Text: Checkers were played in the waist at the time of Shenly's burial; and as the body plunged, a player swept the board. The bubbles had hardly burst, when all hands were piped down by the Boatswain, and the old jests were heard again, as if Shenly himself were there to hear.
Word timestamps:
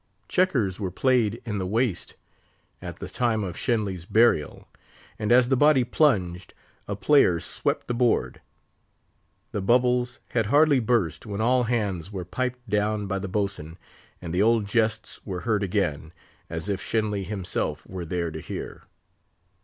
Checkers 0.27 0.79
were 0.79 0.89
played 0.89 1.43
in 1.45 1.59
the 1.59 1.67
waist 1.67 2.15
at 2.81 2.97
the 2.97 3.07
time 3.07 3.43
of 3.43 3.55
Shenly's 3.55 4.05
burial; 4.05 4.67
and 5.19 5.31
as 5.31 5.49
the 5.49 5.55
body 5.55 5.83
plunged, 5.83 6.55
a 6.87 6.95
player 6.95 7.39
swept 7.39 7.87
the 7.87 7.93
board. 7.93 8.41
The 9.51 9.61
bubbles 9.61 10.17
had 10.29 10.47
hardly 10.47 10.79
burst, 10.79 11.27
when 11.27 11.39
all 11.39 11.65
hands 11.65 12.11
were 12.11 12.25
piped 12.25 12.67
down 12.67 13.05
by 13.05 13.19
the 13.19 13.29
Boatswain, 13.29 13.77
and 14.23 14.33
the 14.33 14.41
old 14.41 14.65
jests 14.65 15.23
were 15.23 15.41
heard 15.41 15.61
again, 15.61 16.13
as 16.49 16.67
if 16.67 16.81
Shenly 16.81 17.23
himself 17.23 17.85
were 17.85 18.03
there 18.03 18.31
to 18.31 18.39
hear. 18.41 18.85